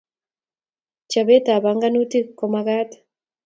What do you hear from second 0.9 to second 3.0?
Chobet ab banganutik komakat